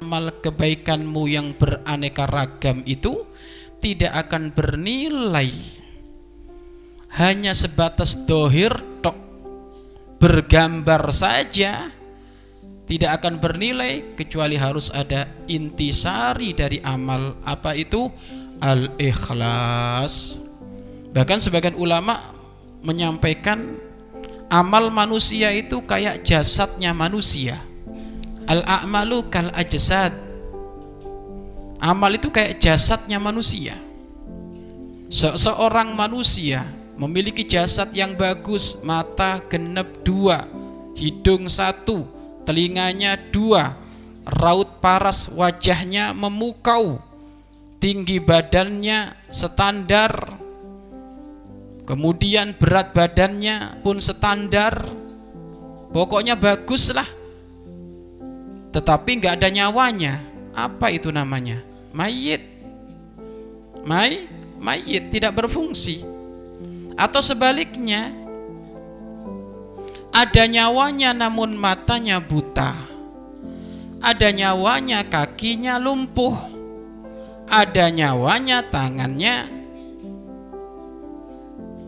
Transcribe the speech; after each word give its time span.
amal 0.00 0.28
kebaikanmu 0.44 1.24
yang 1.24 1.56
beraneka 1.56 2.28
ragam 2.28 2.84
itu 2.84 3.24
tidak 3.80 4.28
akan 4.28 4.52
bernilai. 4.52 5.52
Hanya 7.16 7.56
sebatas 7.56 8.18
dohir 8.28 8.76
tok 9.00 9.16
bergambar 10.20 11.08
saja 11.12 11.88
tidak 12.84 13.22
akan 13.22 13.40
bernilai 13.40 14.14
kecuali 14.14 14.60
harus 14.60 14.92
ada 14.92 15.26
intisari 15.48 16.52
dari 16.52 16.78
amal. 16.84 17.40
Apa 17.42 17.72
itu? 17.72 18.12
Al-ikhlas. 18.60 20.40
Bahkan 21.12 21.38
sebagian 21.40 21.76
ulama 21.76 22.36
menyampaikan 22.84 23.80
amal 24.52 24.92
manusia 24.92 25.50
itu 25.56 25.80
kayak 25.88 26.20
jasadnya 26.20 26.92
manusia 26.92 27.58
al-a'malu 28.46 29.26
kal 29.30 29.50
ajsad 29.54 30.14
amal 31.80 32.12
itu 32.14 32.32
kayak 32.32 32.56
jasadnya 32.56 33.20
manusia. 33.20 33.76
Se 35.06 35.28
seorang 35.38 35.94
manusia 35.94 36.66
memiliki 36.98 37.46
jasad 37.46 37.92
yang 37.94 38.18
bagus 38.18 38.80
mata 38.82 39.38
genep 39.46 40.02
dua 40.02 40.48
hidung 40.96 41.46
satu 41.46 42.08
telinganya 42.46 43.18
dua, 43.34 43.74
raut 44.22 44.78
paras 44.78 45.26
wajahnya 45.34 46.14
memukau, 46.14 47.02
tinggi 47.82 48.22
badannya 48.22 49.12
standar, 49.28 50.38
kemudian 51.84 52.54
berat 52.54 52.94
badannya 52.94 53.82
pun 53.82 53.98
standar, 53.98 54.78
pokoknya 55.90 56.38
bagus 56.38 56.94
lah. 56.94 57.06
Tetapi 58.76 59.10
nggak 59.16 59.40
ada 59.40 59.48
nyawanya, 59.48 60.20
apa 60.52 60.92
itu 60.92 61.08
namanya? 61.08 61.64
Mayit. 61.96 62.44
May, 63.88 64.28
mayit 64.60 65.08
tidak 65.08 65.32
berfungsi. 65.32 66.04
Atau 66.92 67.24
sebaliknya, 67.24 68.12
ada 70.12 70.44
nyawanya 70.44 71.16
namun 71.16 71.56
matanya 71.56 72.20
buta. 72.20 72.76
Ada 74.04 74.28
nyawanya 74.36 75.08
kakinya 75.08 75.80
lumpuh. 75.80 76.36
Ada 77.48 77.88
nyawanya 77.88 78.60
tangannya 78.68 79.48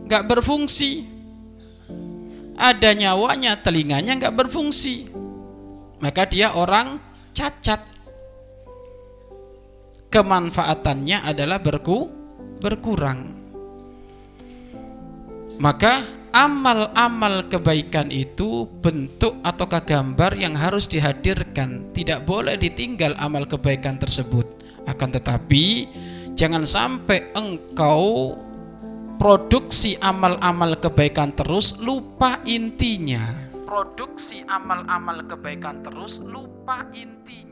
gak 0.08 0.24
berfungsi. 0.24 1.04
Ada 2.56 2.96
nyawanya 2.96 3.60
telinganya 3.60 4.16
gak 4.16 4.40
berfungsi. 4.40 5.17
Maka 5.98 6.30
dia 6.30 6.54
orang 6.54 6.98
cacat. 7.34 7.82
Kemanfaatannya 10.08 11.20
adalah 11.20 11.60
berku, 11.60 12.08
berkurang. 12.62 13.36
Maka 15.58 16.18
amal-amal 16.32 17.48
kebaikan 17.48 18.12
itu 18.12 18.68
bentuk 18.80 19.40
ataukah 19.42 19.82
gambar 19.82 20.36
yang 20.36 20.54
harus 20.54 20.86
dihadirkan 20.86 21.90
tidak 21.96 22.28
boleh 22.28 22.60
ditinggal 22.60 23.16
amal 23.16 23.48
kebaikan 23.48 23.96
tersebut 23.96 24.44
akan 24.84 25.08
tetapi 25.08 25.88
jangan 26.36 26.68
sampai 26.68 27.32
engkau 27.32 28.36
produksi 29.16 29.96
amal-amal 29.98 30.76
kebaikan 30.76 31.32
terus 31.32 31.74
lupa 31.80 32.38
intinya 32.44 33.47
produksi 33.68 34.40
amal-amal 34.48 35.28
kebaikan 35.28 35.84
terus 35.84 36.24
lupa 36.24 36.88
intinya 36.96 37.47